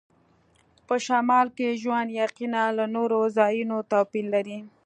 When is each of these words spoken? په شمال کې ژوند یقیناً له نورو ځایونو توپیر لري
په 0.87 0.95
شمال 1.05 1.47
کې 1.57 1.77
ژوند 1.81 2.09
یقیناً 2.23 2.63
له 2.77 2.85
نورو 2.95 3.19
ځایونو 3.37 3.77
توپیر 3.91 4.25
لري 4.33 4.59